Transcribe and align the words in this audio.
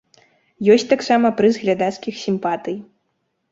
Ёсць 0.75 0.85
таксама 0.93 1.31
прыз 1.43 1.61
глядацкіх 1.65 2.19
сімпатый. 2.25 2.83